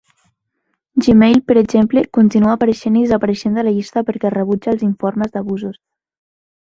[1.07, 5.77] Gmail, per exemple, continua apareixent i desapareixent de la llista perquè rebutja els informes d'abusos.